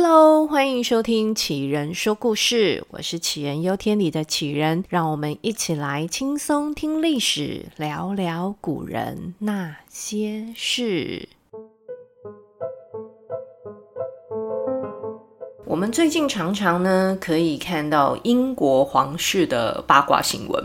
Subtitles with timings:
[0.00, 11.28] Hello，欢迎收听杞人说故事，我是杞人忧天里的杞人，让我们一起来轻松听历史，聊聊古人那些事。
[15.66, 20.64] 我们最近常常呢可以看到英国皇室的八卦新闻，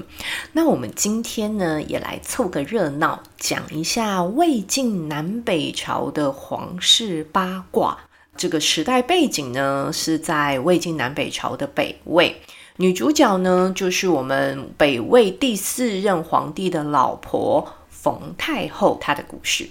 [0.52, 7.97] 那我们今天呢也来凑个热闹，讲一下魏晋南北朝的皇室八卦。
[8.36, 12.41] 这个时代背景呢，是在魏晋南北朝的北魏，
[12.77, 19.70] 女主角呢就是我们北魏第四任皇帝的老婆冯太后，她的故事。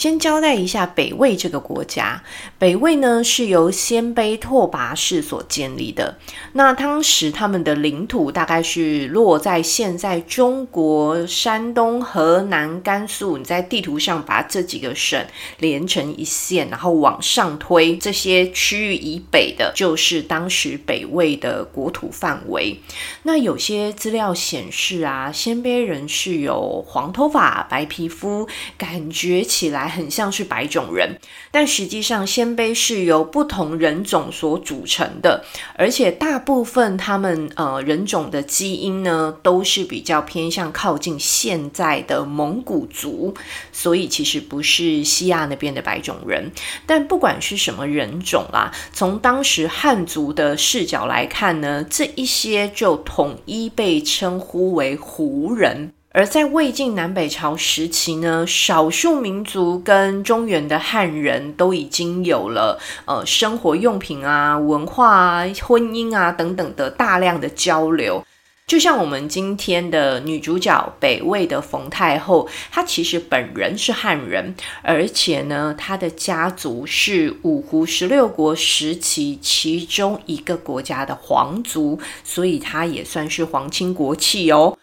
[0.00, 2.22] 先交代一下北魏这个国家。
[2.58, 6.16] 北魏呢是由鲜卑拓跋氏所建立的。
[6.54, 13.36] 那当时他们的领土大概是落在现在中国山东、河南、甘肃。
[13.36, 15.22] 你在地图上把这几个省
[15.58, 22.80] 连成一线，然后往上推，这些区域以北的，就是当时北魏的国土范围。
[23.24, 29.89] 那有些资料显示啊，鲜卑人是有黄头发、白皮肤，感觉起来。
[29.90, 31.18] 很像是白种人，
[31.50, 35.44] 但实际上鲜卑是由不同人种所组成的，
[35.76, 43.34] 而且大部分他们呃人种的基因呢都是比较偏向靠近现在的蒙古族，
[43.72, 46.50] 所以其实不是西亚那边的白种人。
[46.86, 55.92] 但不管是什么人种啦，从当时汉族的视角来看呢，这一些就统一被称呼为胡人。
[56.12, 68.26] 而在魏晋南北朝时期呢，少数民族跟中原的汉人都已经有了呃生活用品啊、文化啊、婚姻啊等等的大量的交流。
[68.66, 74.52] 就像我们今天的女主角北魏的冯太后，她其实本人是汉人，
[74.82, 84.76] 而且呢，她的家族是五胡十六国时期其中一个国家的皇族，所以她也算是皇亲国戚哦。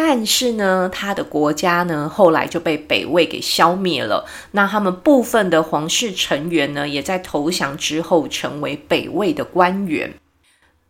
[0.00, 4.24] 但是呢，他的国家呢，后来就被北魏给消灭了。
[4.52, 10.14] 那他们部分的皇室成员呢，也在投降之后成为北魏的官员。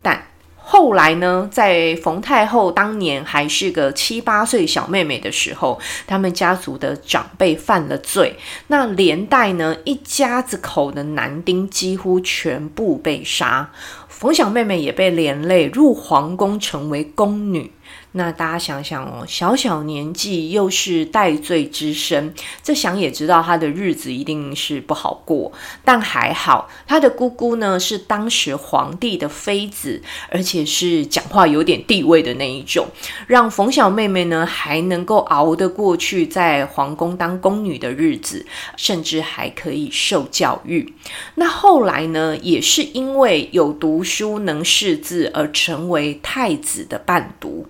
[0.03, 8.35] 但后来呢，在冯太后当年还是个七八岁小妹妹的时候，他们家族的长辈犯了罪，
[8.67, 13.71] 那连带呢，一家子口的男丁几乎全部被杀，
[14.07, 17.71] 冯小妹妹也被连累入皇宫，成为宫女。
[18.13, 22.33] 那大家想想哦，小小年纪又是戴罪之身，
[22.63, 25.51] 这想也知道他的日子一定是不好过。
[25.85, 30.01] 但还好，他的姑姑呢是当时皇帝的妃子，
[30.31, 32.87] 而且是讲话有点地位的那一种，
[33.27, 38.43] 让冯小妹妹呢还能够熬得过去在皇宫当宫女的日子，
[38.75, 40.93] 甚至还可以受教育。
[41.35, 47.67] 那后来呢，也是因为有读书能识字而成为太子的伴读。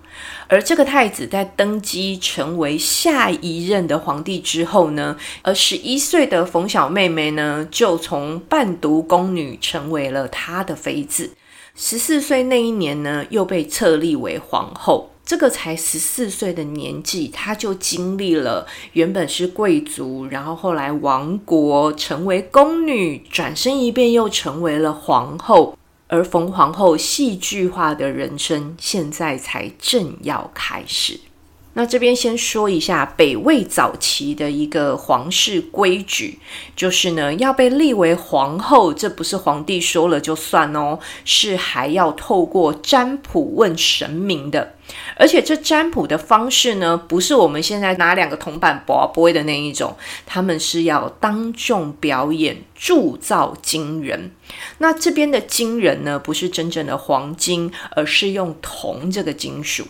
[0.47, 11.31] 而这个太子在登基成为下一任的皇帝之后呢，而十一岁的冯小妹妹呢，就从伴读宫女成为了他的妃子。
[11.75, 15.11] 十四岁那一年呢，又被册立为皇后。
[15.23, 25.77] 这个才十四岁的年纪，她就经历了原本是贵族，然后后来亡国，成为宫女，转身一变又成为了皇后。
[26.09, 31.19] 而冯皇后戏剧化的人生，现在才正要开始。
[31.73, 36.39] 那这边先说一下北魏早期的一个皇室规矩，
[36.75, 44.73] 就是呢，要被立为皇后，这不是皇帝说了就算哦，是还要透过占卜问神明的。
[45.19, 54.31] 而且这占卜的方式呢，不是我们现在拿两个铜板拔杯的那一种，他们是要当众表演铸造金人。
[54.77, 59.85] 那这边的金人呢，不是真正的黄金，而是用铜这个金属。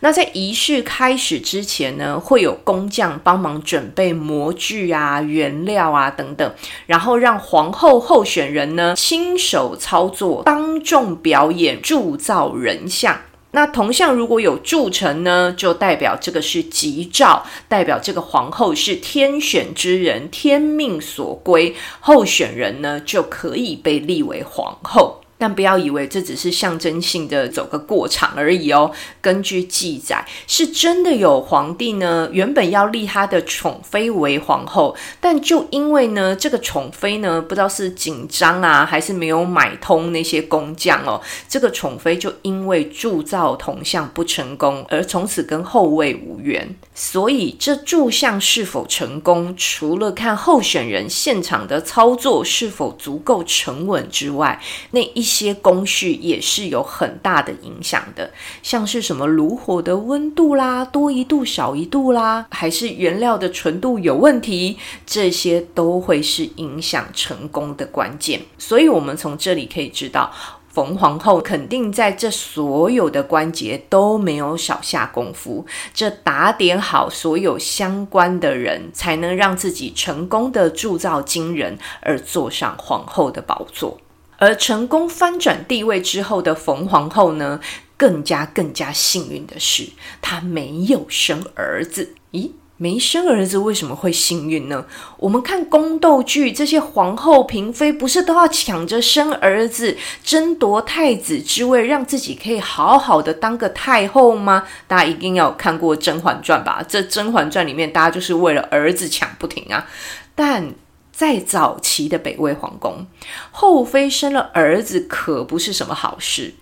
[0.00, 6.54] 那在仪式开始之前呢，会有工匠帮忙准备模具啊、原料啊等等，
[6.86, 13.20] 然后让皇后候选人呢亲手操作，当众表演铸造人像。
[13.52, 25.22] 那铜像如果有铸成呢，就代表这个是吉兆，代表这个皇后是天选之人，天命所归，候选人呢就可以被立为皇后。
[25.38, 28.90] 但不要以为这只是象征性的走个过场而已哦。
[29.22, 46.76] 根据记载，是真的有皇帝呢，原本要立他的宠妃为皇后，但就因为呢，这个宠妃呢，不知道是紧张啊，还是没有买通那些工匠哦，这个宠妃就因为铸造铜像不成功，而从此跟后位无缘。
[46.94, 58.30] 所以这铸像是否成功，除了看候选人现场的操作是否足够沉稳之外，那一一些工序也是有很大的影响的，
[58.62, 68.40] 像是什么炉火的温度啦，多一度少一度啦，还是原料的纯度有问题，这些都会是影响成功的关键。
[68.56, 70.32] 所以，我们从这里可以知道，
[70.70, 83.98] 冯皇后肯定在这所有的关节都没有少下功夫，这打点好所有相关的人，才能让自己成功的铸造金人，而坐上皇后的宝座。
[84.38, 87.60] 而成功翻转地位之后的冯皇后呢，
[87.96, 89.88] 更加更加幸运的是，
[90.22, 92.14] 她没有生儿子。
[92.30, 94.86] 咦，没生儿子为什么会幸运呢？
[95.16, 104.68] 我们看宫斗剧，这些皇后嫔妃不是都要抢着生儿子，争夺太子之位，让自己可以好好的当个太后吗？
[104.86, 106.80] 大家一定要看过《甄嬛传》吧？
[106.86, 109.88] 这《甄嬛传》里面，大家就是为了儿子抢不停啊，
[110.36, 110.72] 但。
[111.18, 113.04] 在早期的北魏皇宫，
[113.50, 116.54] 后妃生了儿子可不是什么好事。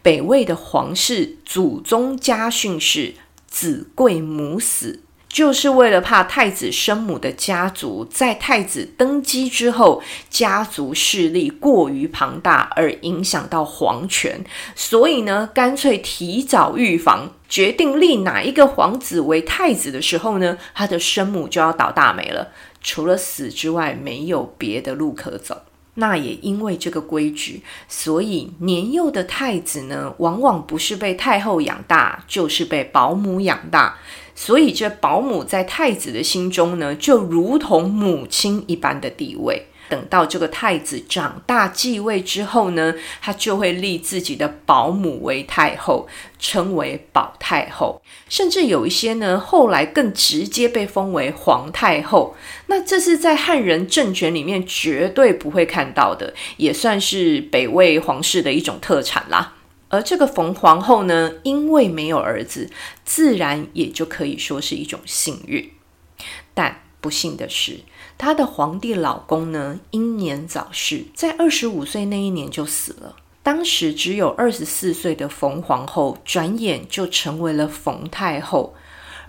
[0.00, 3.14] 北魏的皇室祖宗家训是
[3.50, 10.00] “子贵母死”，就是为了怕太子生母的家族在太子登基之后，
[10.30, 14.44] 家族势力过于庞大而影响到皇权，
[14.76, 22.52] 所以呢，干脆提早预防，决定立哪一个皇子为太子的时候呢，他的生母就要倒大霉了。
[22.86, 25.62] 除了死之外，没有别的路可走。
[25.94, 33.98] 那也因为这个规矩，所以年幼的太子呢，往往不是被太后养大，就是被保姆养大。
[34.36, 39.66] 所以这保姆在太子的心中呢，就如同母亲一般的地位。
[39.88, 48.02] 等到这个太子长大继位之后呢，他就会立自己的保姆为太后，称为保太后。
[48.28, 52.36] 甚至有一些呢，后来更直接被封为皇太后。
[52.66, 59.54] 那这是在汉人政权里面绝对不会看到的，也算是北魏皇室的一种特产啦。
[59.88, 62.68] 而这个冯皇后呢，因为没有儿子，
[63.04, 65.70] 自然也就可以说是一种幸运。
[66.54, 67.78] 但不幸的是，
[68.18, 73.16] 她的皇帝老公呢，英年早逝，在二十五岁那一年就死了。
[73.42, 78.74] 当时只有二十四岁的冯皇后，转眼就成为了冯太后，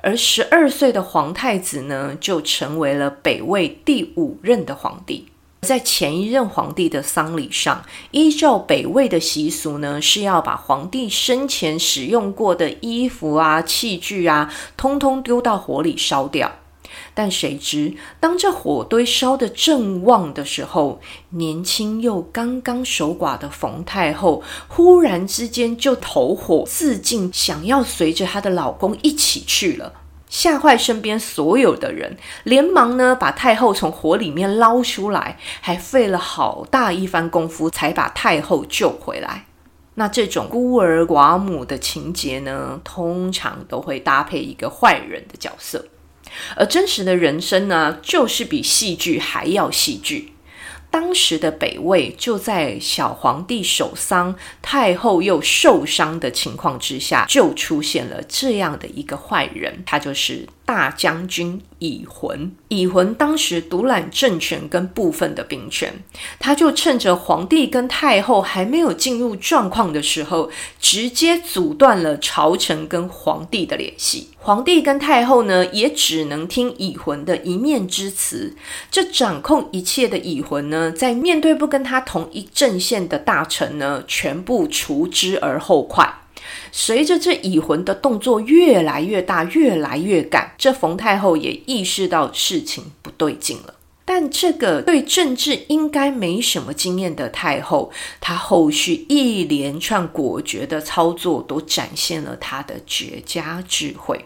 [0.01, 5.27] 而十二岁的皇太子呢，就成为了北魏第五任的皇帝。
[5.61, 16.51] 在前一任皇帝的丧礼上，依照北魏的习俗呢，是要把皇帝生前使用过的衣服啊、器具啊，通通丢到火里烧掉。
[17.13, 20.99] 但谁知，当这火堆烧得正旺的时候，
[21.29, 29.93] 年轻又刚刚守寡的冯太后忽然之间就投火自尽，想要随着她的老公一起去了，
[30.29, 39.45] 吓坏身边所有的人，连忙呢把太后从火里面捞出来，还费了好大一番功夫才把太后救回来。
[39.95, 45.83] 那这种孤儿寡母的情节呢，通常都会搭配一个坏人的角色。
[46.55, 50.33] 而真实的人生呢，就是比戏剧还要戏剧。
[50.89, 62.51] 当时的北魏就在小皇帝守丧、太后又受伤的情况之下，就出现了这样的一个坏人，他就是大将军乙浑。
[62.67, 66.03] 乙浑当时独揽政权跟部分的兵权，
[66.37, 70.51] 他就趁着皇帝跟太后还没有进入状况的时候，
[70.81, 74.31] 直接阻断了朝臣跟皇帝的联系。
[74.39, 78.53] 皇帝跟太后呢，也只能听乙浑的一面之词。
[78.91, 86.13] 这掌控一切的乙浑呢，在面对不跟他同一阵线的大臣呢，全部除之而后快。
[86.71, 93.73] 随着这乙浑的动作越来越大，越来越赶，这冯太后也意识到事情不对劲了。
[94.05, 104.25] 但这个对政治应该没什么经验的太后，她后续一连串果决的操作，都展现了她的绝佳智慧。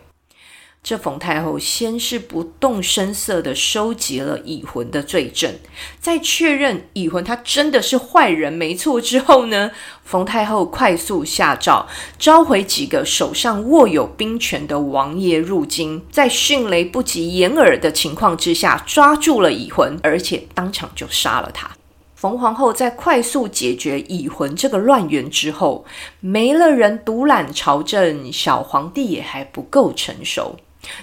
[0.84, 5.54] 这冯太后先是不动声色地收集了乙浑的罪证，
[6.00, 9.70] 在确认乙浑他真的是坏人没错之后呢，
[10.04, 21.70] 冯太后快速下诏，召回几个手上握有兵权的王爷入京，在迅雷不及掩耳的情况之下抓住了乙浑，而且当场就杀了他。
[22.16, 25.86] 冯皇后在快速解决已婚这个乱源之后，
[26.20, 30.58] 没了人独揽朝政，小皇帝也还不够成熟。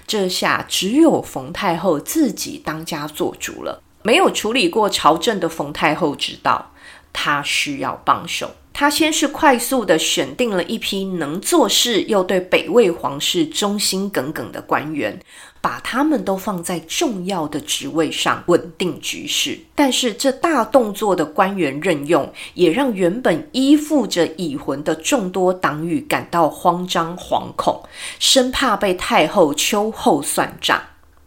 [0.07, 3.83] 这下只有冯太后自己当家做主了。
[4.03, 6.73] 没有处理过朝政的冯太后知道，
[7.13, 8.53] 她需要帮手。
[8.81, 15.19] 他先是快速地选定了一批能做事又对北魏皇室忠心耿耿的官员。
[15.61, 19.59] 把他们都放在重要的职位上，稳定局势。
[19.75, 27.83] 但是这大动作的官员任用，也让原本依附着已婚的众多党羽感到慌张惶恐，
[28.21, 30.81] 生怕被太后秋后算账。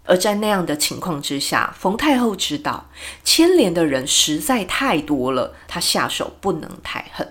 [0.05, 2.89] 而在那样的情况之下，冯太后知道
[3.25, 7.27] 牵连的人实在太多了，她下手不能太狠。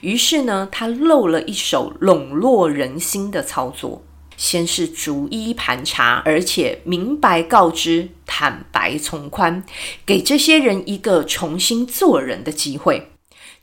[0.00, 4.04] 于是呢，他露了一手笼络人心的操作。
[4.36, 9.62] 先是逐一盘查，而且明白告知，坦白从宽，
[10.04, 13.13] 给这些人一个重新做人的机会。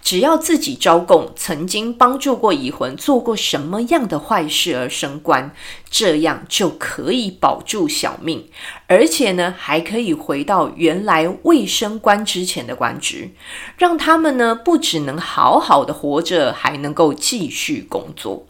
[0.02, 5.54] 只要自己招供曾经帮助过已婚，做过什么样的坏事而升官，
[5.90, 8.50] 这样就可以保住小命，
[8.88, 13.30] 而且呢，还可以回到原来未升官之前的官职，
[13.78, 18.48] 让他们呢不只能好好的活着，还能够继续工作。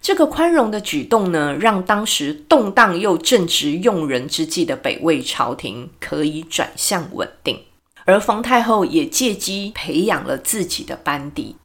[0.00, 7.60] 这个宽容的举动呢，让当时动荡又正值用人之际的北魏朝廷可以转向稳定，
[8.08, 11.56] 而冯太后也借机培养了自己的班底。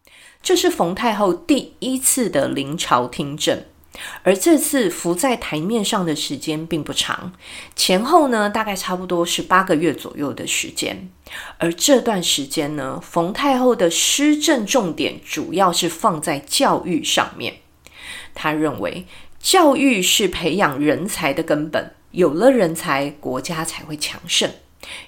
[0.42, 3.64] 这是冯太后第一次的临朝听政，
[4.24, 7.32] 而这次浮在台面上的时间并不长，
[7.78, 11.10] 前后呢大概差不多是八个月左右的时间。
[11.60, 17.60] 而这段时间呢，冯太后的施政重点主要是放在教育上面。
[18.36, 19.06] 他认为
[19.40, 24.52] 教育是培养人才的根本，有了人才，国家才会强盛。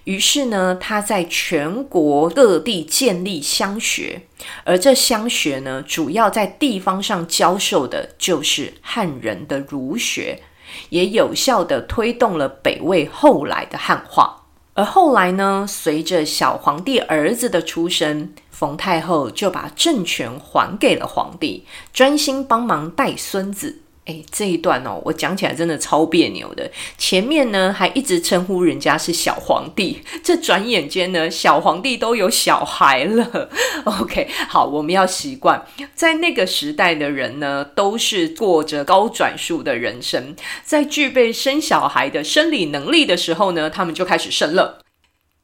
[0.05, 4.21] 于是呢，他在全国各地建立乡学，
[4.63, 10.41] 而这乡学呢，主要在地方上教授的就是汉人的儒学，
[10.89, 14.43] 也有效地推动了北魏后来的汉化。
[14.73, 23.81] 而后来呢，随着小皇帝儿子的出生，冯太后就把政权还给了皇帝，专心帮忙带孙子。
[24.05, 26.69] 诶，这一段哦，我讲起来真的超别扭的。
[26.97, 33.49] 前面呢还一直称呼人家是小皇帝，这转眼间呢，小皇帝都有小孩了。
[33.85, 44.81] OK，好，我们要习惯，在那个时代的人呢，都是过着高转速的人生，在具备生小孩的生理能力的时候呢，他们就开始生了。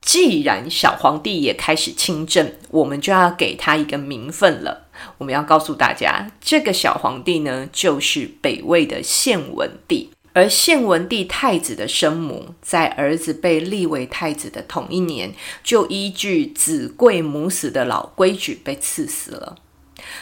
[0.02, 4.88] 既然小皇帝也开始亲政，我们就要给他一个名分了。
[5.18, 10.10] 我们要告诉大家，这个小皇帝呢，就是北魏的献文帝。
[10.34, 19.58] 而献文帝太子的生母，在儿子被立为太子的同一年，就依据子贵母死的老规矩被赐死了。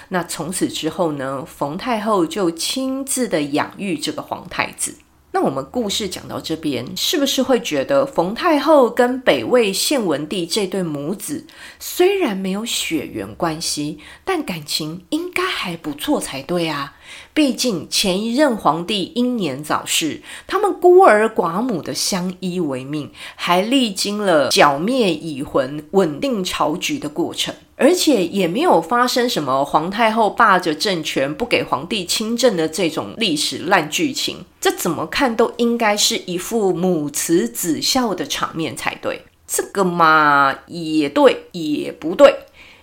[0.07, 4.95] 那从此之后呢，冯太后就亲自的养育这个皇太子。
[5.31, 11.45] 那我们故事讲到这边，是不是会觉得冯太后跟北魏献文帝这对母子
[11.79, 16.95] 虽然没有血缘关系，但感情应该还不错才对啊？
[17.33, 27.53] 毕竟前一任皇帝英年早逝，他们孤儿寡母的相依为命，还历经了剿灭已婚、稳定朝局的过程。
[27.81, 39.21] 而且也没有发生什么皇太后霸着政权不给皇帝亲政的这种历史烂剧情，这怎么看都应该是一副母慈子孝的场面才对。
[39.47, 42.35] 这个嘛，也对，也不对。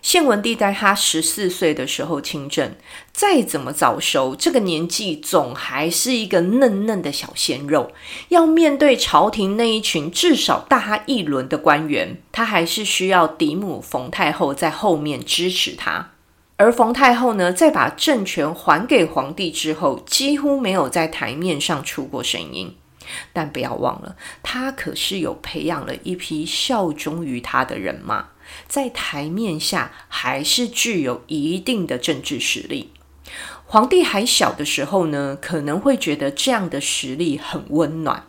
[0.07, 2.77] 献文帝在他十四岁的时候亲政，
[3.13, 7.91] 再怎么早熟，这个年纪总还是一个嫩嫩的小鲜肉。
[8.29, 16.13] 要面对朝廷那一群至少大他一轮的官员，他还是需要嫡母冯太后在后面支持他。
[16.57, 22.77] 而冯太后呢，在把政权还给皇帝之后，几乎没有在台面上出过声音。
[23.33, 28.29] 但不要忘了，他可是有培养了一批效忠于他的人马。
[28.69, 32.93] 在台面下还是具有一定的政治实力。
[33.65, 38.25] 皇帝还小的时候呢，可能会觉得这样的实力很温暖，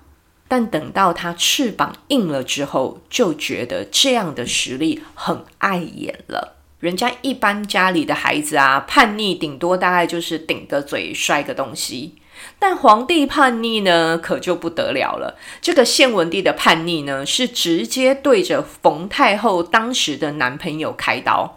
[0.48, 6.56] 但等到他翅膀硬了之后，就觉得这样的实力很碍眼了。
[6.80, 12.16] 人家一般家里的孩子啊，叛逆顶多大概就是顶个嘴、摔个东西。
[12.60, 15.38] 但皇帝叛逆呢，可就不得了了。
[15.62, 21.56] 这个献文帝的叛逆呢，是直接对着冯太后当时的男朋友开刀。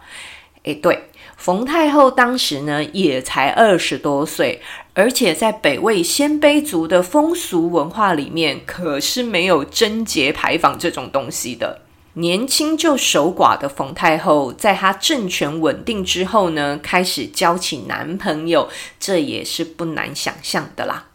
[0.63, 1.05] 诶，对，
[1.37, 4.61] 冯太后当时呢也才二十多岁，
[4.93, 11.81] 而且在北魏鲜卑族的风俗文化里面，可是没有贞节牌坊这种东西的。
[12.13, 21.07] 年轻就守寡的冯太后，在她政权稳定之后呢，开始交起男朋友，这也是不难想象的啦。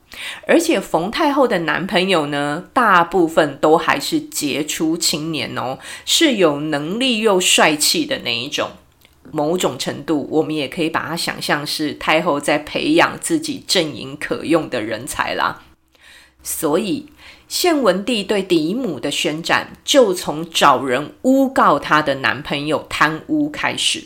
[0.46, 8.70] 而且冯太后的男朋友呢，大部分都还是杰出青年哦，是有能力又帅气的那一种。
[9.32, 15.64] 某种程度，我们也可以把它想象是太后在培养自己阵营可用的人才啦。
[16.42, 17.08] 所以，
[17.48, 24.04] 献文帝对嫡母的宣战，就从找人诬告她的男朋友贪污开始。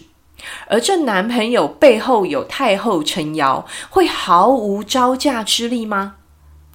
[0.68, 6.16] 而这男朋友背后有太后撑腰，会毫无招架之力吗？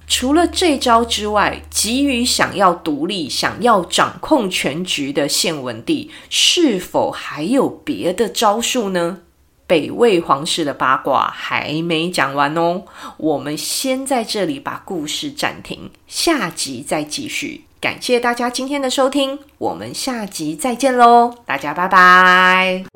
[0.08, 9.22] 除了这招之外，急于想要独立、想要掌控全局的献文帝，是否还有别的招数呢？
[9.66, 12.82] 北魏皇室的八卦还没讲完哦，
[13.16, 17.64] 我们先在这里把故事暂停，下集再继续。
[17.80, 22.95] 感谢大家今天的收听，我们下集再见喽，大家拜拜。